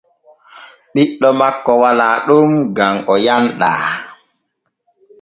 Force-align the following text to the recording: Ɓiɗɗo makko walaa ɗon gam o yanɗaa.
Ɓiɗɗo 0.93 1.29
makko 1.39 1.71
walaa 1.81 2.17
ɗon 2.27 2.49
gam 2.75 2.95
o 3.11 3.15
yanɗaa. 3.25 3.83